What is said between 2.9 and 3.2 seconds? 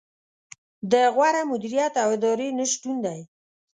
دی.